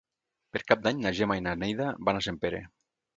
Per 0.55 0.61
Cap 0.71 0.79
d'Any 0.87 1.03
na 1.03 1.11
Gemma 1.19 1.37
i 1.39 1.43
na 1.47 1.53
Neida 1.65 1.91
van 2.09 2.21
a 2.21 2.25
Sempere. 2.29 2.63